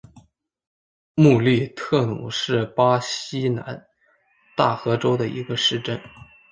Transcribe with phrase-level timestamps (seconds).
[1.13, 3.85] 穆利特努是巴西南
[4.57, 6.01] 大河州的一个市镇。